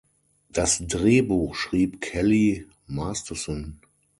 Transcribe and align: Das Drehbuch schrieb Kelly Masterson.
Das 0.49 0.83
Drehbuch 0.87 1.53
schrieb 1.53 2.01
Kelly 2.01 2.65
Masterson. 2.87 3.79